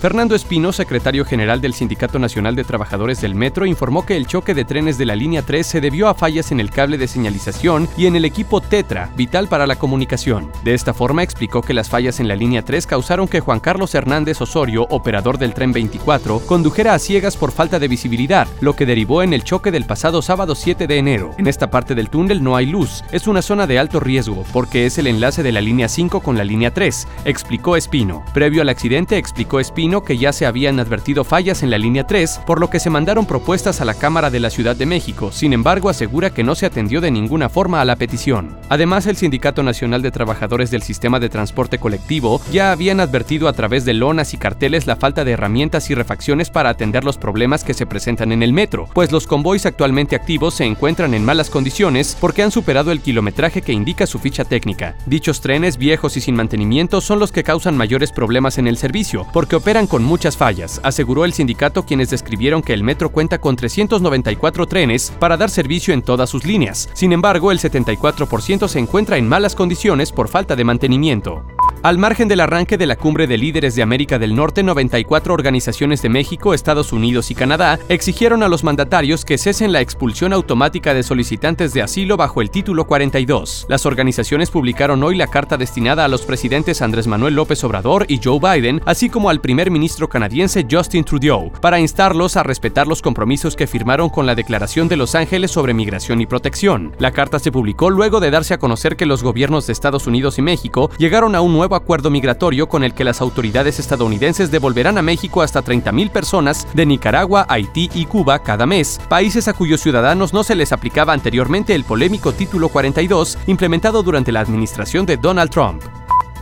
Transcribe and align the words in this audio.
Fernando 0.00 0.36
Espino, 0.36 0.72
secretario 0.72 1.24
general 1.24 1.60
del 1.60 1.74
Sindicato 1.74 2.20
Nacional 2.20 2.54
de 2.54 2.62
Trabajadores 2.62 3.20
del 3.20 3.34
Metro, 3.34 3.66
informó 3.66 4.06
que 4.06 4.16
el 4.16 4.28
choque 4.28 4.54
de 4.54 4.64
trenes 4.64 4.96
de 4.96 5.06
la 5.06 5.16
línea 5.16 5.42
3 5.42 5.66
se 5.66 5.80
debió 5.80 6.06
a 6.06 6.14
fallas 6.14 6.52
en 6.52 6.60
el 6.60 6.70
cable 6.70 6.98
de 6.98 7.08
señalización 7.08 7.88
y 7.96 8.06
en 8.06 8.14
el 8.14 8.24
equipo 8.24 8.60
Tetra, 8.60 9.10
vital 9.16 9.48
para 9.48 9.66
la 9.66 9.74
comunicación. 9.74 10.52
De 10.62 10.74
esta 10.74 10.94
forma 10.94 11.24
explicó 11.24 11.62
que 11.62 11.74
las 11.74 11.88
fallas 11.88 12.20
en 12.20 12.28
la 12.28 12.36
línea 12.36 12.64
3 12.64 12.86
causaron 12.86 13.26
que 13.26 13.40
Juan 13.40 13.58
Carlos 13.58 13.92
Hernández 13.92 14.40
Osorio, 14.40 14.86
operador 14.88 15.36
del 15.36 15.52
tren 15.52 15.72
24, 15.72 16.46
condujera 16.46 16.94
a 16.94 17.00
ciegas 17.00 17.36
por 17.36 17.50
falta 17.50 17.80
de 17.80 17.88
visibilidad, 17.88 18.46
lo 18.60 18.76
que 18.76 18.86
derivó 18.86 19.24
en 19.24 19.32
el 19.32 19.42
choque 19.42 19.72
del 19.72 19.84
pasado 19.84 20.22
sábado 20.22 20.54
7 20.54 20.86
de 20.86 20.96
enero. 20.96 21.32
En 21.38 21.48
esta 21.48 21.72
parte 21.72 21.96
del 21.96 22.08
túnel 22.08 22.44
no 22.44 22.54
hay 22.54 22.66
luz. 22.66 23.02
Es 23.10 23.26
una 23.26 23.42
zona 23.42 23.66
de 23.66 23.80
alto 23.80 23.98
riesgo 23.98 24.44
porque 24.52 24.86
es 24.86 24.96
el 24.98 25.08
enlace 25.08 25.42
de 25.42 25.50
la 25.50 25.60
línea 25.60 25.88
5 25.88 26.20
con 26.20 26.38
la 26.38 26.44
línea 26.44 26.72
3, 26.72 27.08
explicó 27.24 27.74
Espino. 27.74 28.22
Previo 28.32 28.62
al 28.62 28.68
accidente 28.68 29.18
explicó 29.18 29.58
Espino 29.58 29.87
que 30.04 30.18
ya 30.18 30.32
se 30.32 30.46
habían 30.46 30.80
advertido 30.80 31.24
fallas 31.24 31.62
en 31.62 31.70
la 31.70 31.78
línea 31.78 32.06
3, 32.06 32.40
por 32.46 32.60
lo 32.60 32.70
que 32.70 32.80
se 32.80 32.90
mandaron 32.90 33.26
propuestas 33.26 33.80
a 33.80 33.84
la 33.84 33.94
Cámara 33.94 34.30
de 34.30 34.40
la 34.40 34.50
Ciudad 34.50 34.76
de 34.76 34.86
México. 34.86 35.32
Sin 35.32 35.52
embargo, 35.52 35.88
asegura 35.88 36.30
que 36.30 36.44
no 36.44 36.54
se 36.54 36.66
atendió 36.66 37.00
de 37.00 37.10
ninguna 37.10 37.48
forma 37.48 37.80
a 37.80 37.84
la 37.84 37.96
petición. 37.96 38.56
Además, 38.68 39.06
el 39.06 39.16
Sindicato 39.16 39.62
Nacional 39.62 40.02
de 40.02 40.10
Trabajadores 40.10 40.70
del 40.70 40.82
Sistema 40.82 41.18
de 41.20 41.28
Transporte 41.28 41.78
Colectivo 41.78 42.40
ya 42.52 42.72
habían 42.72 43.00
advertido 43.00 43.48
a 43.48 43.52
través 43.52 43.84
de 43.84 43.94
lonas 43.94 44.34
y 44.34 44.36
carteles 44.36 44.86
la 44.86 44.96
falta 44.96 45.24
de 45.24 45.32
herramientas 45.32 45.90
y 45.90 45.94
refacciones 45.94 46.50
para 46.50 46.70
atender 46.70 47.04
los 47.04 47.18
problemas 47.18 47.64
que 47.64 47.74
se 47.74 47.86
presentan 47.86 48.32
en 48.32 48.42
el 48.42 48.52
metro, 48.52 48.88
pues 48.94 49.12
los 49.12 49.26
convoys 49.26 49.66
actualmente 49.66 50.16
activos 50.16 50.54
se 50.54 50.64
encuentran 50.64 51.14
en 51.14 51.24
malas 51.24 51.50
condiciones 51.50 52.16
porque 52.20 52.42
han 52.42 52.50
superado 52.50 52.92
el 52.92 53.00
kilometraje 53.00 53.62
que 53.62 53.72
indica 53.72 54.06
su 54.06 54.18
ficha 54.18 54.44
técnica. 54.44 54.96
Dichos 55.06 55.40
trenes 55.40 55.78
viejos 55.78 56.16
y 56.16 56.20
sin 56.20 56.34
mantenimiento 56.34 57.00
son 57.00 57.18
los 57.18 57.32
que 57.32 57.44
causan 57.44 57.76
mayores 57.76 58.12
problemas 58.12 58.58
en 58.58 58.66
el 58.66 58.76
servicio, 58.76 59.26
porque 59.32 59.56
operan 59.56 59.77
con 59.86 60.02
muchas 60.02 60.36
fallas, 60.36 60.80
aseguró 60.82 61.24
el 61.24 61.32
sindicato 61.32 61.84
quienes 61.84 62.10
describieron 62.10 62.62
que 62.62 62.72
el 62.72 62.82
metro 62.82 63.10
cuenta 63.10 63.38
con 63.38 63.56
394 63.56 64.66
trenes 64.66 65.12
para 65.18 65.36
dar 65.36 65.50
servicio 65.50 65.94
en 65.94 66.02
todas 66.02 66.30
sus 66.30 66.44
líneas. 66.44 66.88
Sin 66.94 67.12
embargo, 67.12 67.52
el 67.52 67.60
74% 67.60 68.68
se 68.68 68.78
encuentra 68.78 69.18
en 69.18 69.28
malas 69.28 69.54
condiciones 69.54 70.12
por 70.12 70.28
falta 70.28 70.56
de 70.56 70.64
mantenimiento. 70.64 71.44
Al 71.80 71.96
margen 71.96 72.26
del 72.26 72.40
arranque 72.40 72.76
de 72.76 72.86
la 72.86 72.96
cumbre 72.96 73.28
de 73.28 73.38
líderes 73.38 73.76
de 73.76 73.82
América 73.82 74.18
del 74.18 74.34
Norte, 74.34 74.64
94 74.64 75.32
organizaciones 75.32 76.02
de 76.02 76.08
México, 76.08 76.52
Estados 76.52 76.92
Unidos 76.92 77.30
y 77.30 77.36
Canadá 77.36 77.78
exigieron 77.88 78.42
a 78.42 78.48
los 78.48 78.64
mandatarios 78.64 79.24
que 79.24 79.38
cesen 79.38 79.70
la 79.70 79.80
expulsión 79.80 80.32
automática 80.32 80.92
de 80.92 81.04
solicitantes 81.04 81.72
de 81.72 81.82
asilo 81.82 82.16
bajo 82.16 82.42
el 82.42 82.50
título 82.50 82.84
42. 82.84 83.66
Las 83.68 83.86
organizaciones 83.86 84.50
publicaron 84.50 85.04
hoy 85.04 85.16
la 85.16 85.28
carta 85.28 85.56
destinada 85.56 86.04
a 86.04 86.08
los 86.08 86.22
presidentes 86.22 86.82
Andrés 86.82 87.06
Manuel 87.06 87.36
López 87.36 87.62
Obrador 87.62 88.06
y 88.08 88.18
Joe 88.22 88.40
Biden, 88.40 88.82
así 88.84 89.08
como 89.08 89.30
al 89.30 89.40
primer 89.40 89.70
ministro 89.70 90.08
canadiense 90.08 90.66
Justin 90.68 91.04
Trudeau, 91.04 91.52
para 91.60 91.78
instarlos 91.78 92.36
a 92.36 92.42
respetar 92.42 92.88
los 92.88 93.02
compromisos 93.02 93.54
que 93.54 93.68
firmaron 93.68 94.08
con 94.08 94.26
la 94.26 94.34
Declaración 94.34 94.88
de 94.88 94.96
Los 94.96 95.14
Ángeles 95.14 95.52
sobre 95.52 95.74
Migración 95.74 96.20
y 96.20 96.26
Protección. 96.26 96.96
La 96.98 97.12
carta 97.12 97.38
se 97.38 97.52
publicó 97.52 97.88
luego 97.88 98.18
de 98.18 98.32
darse 98.32 98.54
a 98.54 98.58
conocer 98.58 98.96
que 98.96 99.06
los 99.06 99.22
gobiernos 99.22 99.68
de 99.68 99.74
Estados 99.74 100.08
Unidos 100.08 100.38
y 100.38 100.42
México 100.42 100.90
llegaron 100.98 101.36
a 101.36 101.40
un 101.40 101.52
nuevo 101.52 101.67
acuerdo 101.76 102.10
migratorio 102.10 102.68
con 102.68 102.84
el 102.84 102.94
que 102.94 103.04
las 103.04 103.20
autoridades 103.20 103.78
estadounidenses 103.78 104.50
devolverán 104.50 104.98
a 104.98 105.02
México 105.02 105.42
hasta 105.42 105.64
30.000 105.64 106.10
personas 106.10 106.66
de 106.74 106.86
Nicaragua, 106.86 107.46
Haití 107.48 107.90
y 107.94 108.06
Cuba 108.06 108.38
cada 108.40 108.66
mes, 108.66 109.00
países 109.08 109.48
a 109.48 109.52
cuyos 109.52 109.80
ciudadanos 109.80 110.32
no 110.32 110.44
se 110.44 110.54
les 110.54 110.72
aplicaba 110.72 111.12
anteriormente 111.12 111.74
el 111.74 111.84
polémico 111.84 112.32
Título 112.32 112.68
42 112.68 113.38
implementado 113.46 114.02
durante 114.02 114.32
la 114.32 114.40
administración 114.40 115.06
de 115.06 115.16
Donald 115.16 115.50
Trump. 115.50 115.82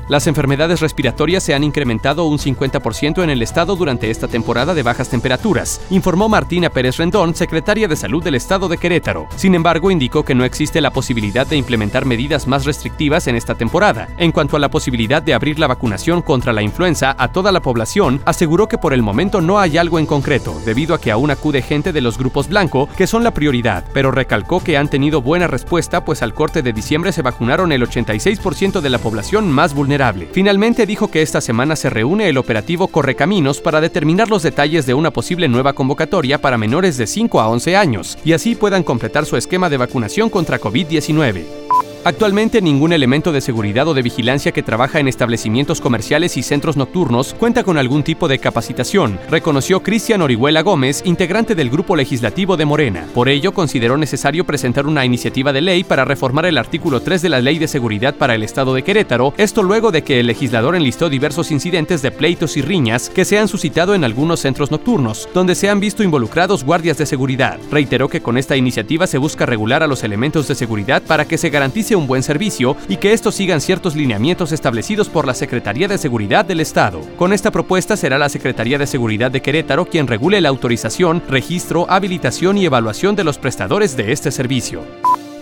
Las 0.08 0.28
enfermedades 0.28 0.78
respiratorias 0.78 1.42
se 1.42 1.52
han 1.52 1.64
incrementado 1.64 2.26
un 2.26 2.38
50% 2.38 3.24
en 3.24 3.30
el 3.30 3.42
estado 3.42 3.74
durante 3.74 4.08
esta 4.08 4.28
temporada 4.28 4.72
de 4.72 4.84
bajas 4.84 5.08
temperaturas, 5.08 5.80
informó 5.90 6.28
Martina 6.28 6.70
Pérez 6.70 6.98
Rendón, 6.98 7.34
secretaria 7.34 7.88
de 7.88 7.96
Salud 7.96 8.22
del 8.22 8.36
estado 8.36 8.68
de 8.68 8.78
Querétaro. 8.78 9.26
Sin 9.34 9.56
embargo, 9.56 9.90
indicó 9.90 10.24
que 10.24 10.36
no 10.36 10.44
existe 10.44 10.80
la 10.80 10.92
posibilidad 10.92 11.44
de 11.44 11.56
implementar 11.56 12.04
medidas 12.04 12.46
más 12.46 12.66
restrictivas 12.66 13.26
en 13.26 13.34
esta 13.34 13.56
temporada. 13.56 14.06
En 14.16 14.30
cuanto 14.30 14.56
a 14.56 14.60
la 14.60 14.70
posibilidad 14.70 15.20
de 15.20 15.34
abrir 15.34 15.58
la 15.58 15.66
vacunación 15.66 16.22
contra 16.22 16.52
la 16.52 16.62
influenza 16.62 17.16
a 17.18 17.32
toda 17.32 17.50
la 17.50 17.60
población, 17.60 18.20
aseguró 18.26 18.68
que 18.68 18.78
por 18.78 18.92
el 18.92 19.02
momento 19.02 19.40
no 19.40 19.58
hay 19.58 19.76
algo 19.76 19.98
en 19.98 20.06
concreto, 20.06 20.56
debido 20.64 20.94
a 20.94 21.00
que 21.00 21.10
aún 21.10 21.32
acude 21.32 21.62
gente 21.62 21.92
de 21.92 22.00
los 22.00 22.16
grupos 22.16 22.48
blanco, 22.48 22.88
que 22.96 23.08
son 23.08 23.24
la 23.24 23.34
prioridad, 23.34 23.82
pero 23.92 24.12
recalcó 24.12 24.62
que 24.62 24.76
han 24.76 24.86
tenido 24.86 25.20
buena 25.20 25.48
respuesta, 25.48 26.04
pues 26.04 26.22
al 26.22 26.32
corte 26.32 26.62
de 26.62 26.72
diciembre 26.72 27.10
se 27.10 27.22
vacunaron 27.22 27.72
el 27.72 27.82
86% 27.82 28.80
de 28.80 28.90
la 28.90 28.98
población 28.98 29.50
más 29.50 29.74
vulnerable 29.74 29.95
Finalmente 30.32 30.86
dijo 30.86 31.10
que 31.10 31.22
esta 31.22 31.40
semana 31.40 31.76
se 31.76 31.90
reúne 31.90 32.28
el 32.28 32.38
operativo 32.38 32.88
Correcaminos 32.88 33.60
para 33.60 33.80
determinar 33.80 34.28
los 34.28 34.42
detalles 34.42 34.86
de 34.86 34.94
una 34.94 35.10
posible 35.10 35.48
nueva 35.48 35.72
convocatoria 35.72 36.40
para 36.40 36.58
menores 36.58 36.96
de 36.96 37.06
5 37.06 37.40
a 37.40 37.48
11 37.48 37.76
años 37.76 38.18
y 38.24 38.32
así 38.32 38.54
puedan 38.54 38.82
completar 38.82 39.24
su 39.26 39.36
esquema 39.36 39.70
de 39.70 39.76
vacunación 39.76 40.28
contra 40.30 40.60
COVID-19. 40.60 41.66
Actualmente 42.06 42.62
ningún 42.62 42.92
elemento 42.92 43.32
de 43.32 43.40
seguridad 43.40 43.88
o 43.88 43.92
de 43.92 44.00
vigilancia 44.00 44.52
que 44.52 44.62
trabaja 44.62 45.00
en 45.00 45.08
establecimientos 45.08 45.80
comerciales 45.80 46.36
y 46.36 46.44
centros 46.44 46.76
nocturnos 46.76 47.34
cuenta 47.34 47.64
con 47.64 47.78
algún 47.78 48.04
tipo 48.04 48.28
de 48.28 48.38
capacitación, 48.38 49.18
reconoció 49.28 49.82
Cristian 49.82 50.22
Orihuela 50.22 50.62
Gómez, 50.62 51.02
integrante 51.04 51.56
del 51.56 51.68
grupo 51.68 51.96
legislativo 51.96 52.56
de 52.56 52.64
Morena. 52.64 53.08
Por 53.12 53.28
ello, 53.28 53.52
consideró 53.52 53.96
necesario 53.96 54.46
presentar 54.46 54.86
una 54.86 55.04
iniciativa 55.04 55.52
de 55.52 55.62
ley 55.62 55.82
para 55.82 56.04
reformar 56.04 56.46
el 56.46 56.58
artículo 56.58 57.00
3 57.00 57.22
de 57.22 57.28
la 57.28 57.40
Ley 57.40 57.58
de 57.58 57.66
Seguridad 57.66 58.14
para 58.14 58.36
el 58.36 58.44
Estado 58.44 58.72
de 58.72 58.84
Querétaro, 58.84 59.34
esto 59.36 59.64
luego 59.64 59.90
de 59.90 60.02
que 60.02 60.20
el 60.20 60.28
legislador 60.28 60.76
enlistó 60.76 61.08
diversos 61.08 61.50
incidentes 61.50 62.02
de 62.02 62.12
pleitos 62.12 62.56
y 62.56 62.62
riñas 62.62 63.10
que 63.10 63.24
se 63.24 63.36
han 63.36 63.48
suscitado 63.48 63.96
en 63.96 64.04
algunos 64.04 64.38
centros 64.38 64.70
nocturnos, 64.70 65.28
donde 65.34 65.56
se 65.56 65.68
han 65.68 65.80
visto 65.80 66.04
involucrados 66.04 66.62
guardias 66.62 66.98
de 66.98 67.06
seguridad. 67.06 67.58
Reiteró 67.68 68.08
que 68.08 68.20
con 68.20 68.38
esta 68.38 68.56
iniciativa 68.56 69.08
se 69.08 69.18
busca 69.18 69.44
regular 69.44 69.82
a 69.82 69.88
los 69.88 70.04
elementos 70.04 70.46
de 70.46 70.54
seguridad 70.54 71.02
para 71.02 71.24
que 71.24 71.36
se 71.36 71.50
garantice 71.50 71.95
un 71.96 72.06
buen 72.06 72.22
servicio 72.22 72.76
y 72.88 72.96
que 72.96 73.12
estos 73.12 73.34
sigan 73.34 73.60
ciertos 73.60 73.96
lineamientos 73.96 74.52
establecidos 74.52 75.08
por 75.08 75.26
la 75.26 75.34
Secretaría 75.34 75.88
de 75.88 75.98
Seguridad 75.98 76.44
del 76.44 76.60
Estado. 76.60 77.00
Con 77.16 77.32
esta 77.32 77.50
propuesta 77.50 77.96
será 77.96 78.18
la 78.18 78.28
Secretaría 78.28 78.78
de 78.78 78.86
Seguridad 78.86 79.30
de 79.30 79.42
Querétaro 79.42 79.86
quien 79.86 80.06
regule 80.06 80.40
la 80.40 80.48
autorización, 80.48 81.22
registro, 81.28 81.86
habilitación 81.88 82.58
y 82.58 82.66
evaluación 82.66 83.16
de 83.16 83.24
los 83.24 83.38
prestadores 83.38 83.96
de 83.96 84.12
este 84.12 84.30
servicio. 84.30 84.82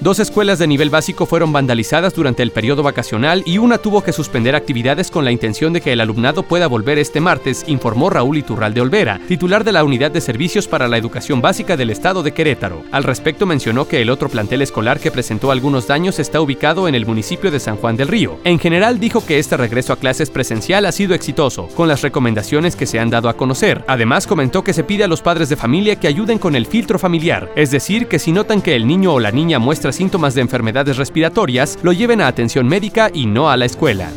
Dos 0.05 0.19
escuelas 0.19 0.59
de 0.59 0.67
nivel 0.67 0.91
básico 0.91 1.25
fueron 1.25 1.51
vandalizadas 1.51 2.13
durante 2.13 2.43
el 2.43 2.51
periodo 2.51 2.83
vacacional 2.83 3.43
y 3.47 3.57
una 3.57 3.79
tuvo 3.79 4.05
que 4.05 4.13
suspender 4.13 4.55
actividades 4.55 5.11
con 5.11 5.25
la 5.25 5.33
intención 5.33 5.73
de 5.73 5.81
que 5.81 5.95
el 5.95 6.01
alumnado 6.03 6.43
pueda 6.43 6.67
volver 6.67 6.99
este 6.99 7.23
martes, 7.23 7.65
informó 7.69 8.11
Raúl 8.11 8.37
Iturral 8.37 8.75
de 8.75 8.83
Olvera, 8.83 9.19
titular 9.27 9.65
de 9.65 9.73
la 9.73 9.83
Unidad 9.83 10.11
de 10.11 10.21
Servicios 10.21 10.69
para 10.69 10.89
la 10.89 10.99
Educación 10.99 11.41
Básica 11.41 11.79
del 11.79 11.89
Estado 11.89 12.23
de 12.23 12.35
Querétaro. 12.35 12.83
Al 12.93 13.03
respecto 13.03 13.47
mencionó 13.47 13.89
que 13.89 14.03
el 14.03 14.11
otro 14.11 14.29
plantel 14.29 14.61
escolar 14.61 15.01
que 15.01 15.11
presentó 15.11 15.51
algunos 15.51 15.87
daños 15.87 16.19
está 16.19 16.39
ubicado 16.43 16.87
en 16.87 16.95
el 16.95 17.07
municipio 17.07 17.51
de 17.51 17.59
San 17.59 17.79
Juan 17.79 17.97
del 17.97 18.09
Río. 18.09 18.39
En 18.45 18.59
general 18.59 19.01
dijo 19.01 19.25
que 19.25 19.39
este 19.39 19.57
regreso 19.57 19.95
a 19.95 19.99
clases 19.99 20.29
presencial 20.29 20.85
ha 20.85 20.93
sido 20.93 21.15
exitoso, 21.15 21.69
con 21.69 21.89
las 21.89 22.03
recomendaciones 22.03 22.77
que 22.77 22.85
se 22.85 23.01
han 23.01 23.09
dado 23.09 23.31
a 23.31 23.39
conocer. 23.39 23.83
Además 23.87 24.27
comentó 24.27 24.65
que 24.65 24.75
se 24.75 24.85
pide 24.85 25.05
a 25.05 25.09
los 25.09 25.23
padres 25.23 25.49
de 25.49 25.57
familia 25.57 25.97
que 25.97 26.09
ayuden 26.09 26.39
con 26.39 26.57
el 26.57 26.67
filtro 26.67 26.99
familiar, 26.99 27.51
es 27.57 27.71
decir, 27.71 28.07
que 28.07 28.19
si 28.19 28.33
notan 28.33 28.61
que 28.61 28.77
el 28.77 28.87
niño 28.87 29.15
o 29.15 29.19
la 29.19 29.31
niña 29.31 29.59
muestra 29.59 29.94
síntomas 29.95 30.35
de 30.35 30.43
enfermedades 30.43 30.97
respiratorias, 30.97 31.79
lo 31.83 31.93
lleven 31.93 32.21
a 32.21 32.27
atención 32.27 32.69
médica 32.69 33.11
y 33.13 33.27
no 33.27 33.51
a 33.51 33.57
la 33.57 33.65
escuela. 33.65 34.11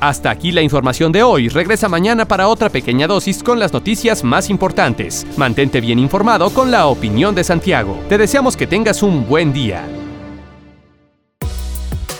Hasta 0.00 0.30
aquí 0.30 0.50
la 0.50 0.62
información 0.62 1.12
de 1.12 1.22
hoy. 1.22 1.48
Regresa 1.48 1.88
mañana 1.88 2.26
para 2.26 2.48
otra 2.48 2.68
pequeña 2.68 3.06
dosis 3.06 3.40
con 3.42 3.60
las 3.60 3.72
noticias 3.72 4.24
más 4.24 4.50
importantes. 4.50 5.24
Mantente 5.36 5.80
bien 5.80 6.00
informado 6.00 6.50
con 6.50 6.72
la 6.72 6.86
opinión 6.86 7.36
de 7.36 7.44
Santiago. 7.44 8.00
Te 8.08 8.18
deseamos 8.18 8.56
que 8.56 8.66
tengas 8.66 9.04
un 9.04 9.28
buen 9.28 9.52
día. 9.52 9.86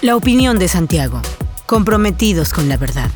La 0.00 0.14
opinión 0.14 0.60
de 0.60 0.68
Santiago. 0.68 1.20
Comprometidos 1.66 2.52
con 2.52 2.68
la 2.68 2.76
verdad. 2.76 3.10